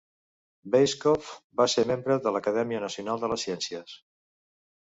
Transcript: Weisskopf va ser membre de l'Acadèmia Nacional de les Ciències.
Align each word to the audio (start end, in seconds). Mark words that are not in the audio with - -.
Weisskopf 0.75 1.27
va 1.61 1.67
ser 1.75 1.85
membre 1.91 2.17
de 2.25 2.35
l'Acadèmia 2.37 2.81
Nacional 2.87 3.23
de 3.25 3.31
les 3.35 3.47
Ciències. 3.49 3.95